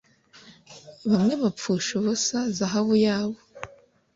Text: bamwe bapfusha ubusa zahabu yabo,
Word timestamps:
bamwe 1.11 1.33
bapfusha 1.41 1.91
ubusa 1.99 2.39
zahabu 2.57 2.93
yabo, 3.05 3.37